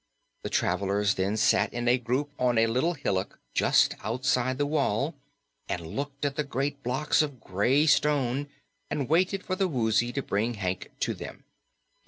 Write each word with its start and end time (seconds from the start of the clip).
The 0.41 0.49
travelers 0.49 1.13
then 1.13 1.37
sat 1.37 1.71
in 1.71 1.87
a 1.87 1.99
group 1.99 2.31
on 2.39 2.57
a 2.57 2.65
little 2.65 2.95
hillock 2.95 3.37
just 3.53 3.93
outside 4.03 4.57
the 4.57 4.65
wall 4.65 5.13
and 5.69 5.95
looked 5.95 6.25
at 6.25 6.35
the 6.35 6.43
great 6.43 6.81
blocks 6.81 7.21
of 7.21 7.39
gray 7.39 7.85
stone 7.85 8.47
and 8.89 9.07
waited 9.07 9.43
for 9.45 9.55
the 9.55 9.67
Woozy 9.67 10.11
to 10.13 10.23
bring 10.23 10.55
Hank 10.55 10.89
to 11.01 11.13
them. 11.13 11.43